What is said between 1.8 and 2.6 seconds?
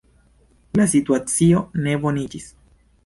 ne boniĝis.